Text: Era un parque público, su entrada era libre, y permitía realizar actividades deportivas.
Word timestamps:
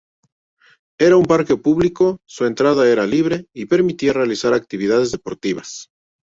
Era 1.07 1.15
un 1.17 1.25
parque 1.25 1.57
público, 1.57 2.17
su 2.25 2.47
entrada 2.47 2.89
era 2.89 3.05
libre, 3.05 3.45
y 3.53 3.67
permitía 3.67 4.13
realizar 4.13 4.51
actividades 4.55 5.11
deportivas. 5.11 5.91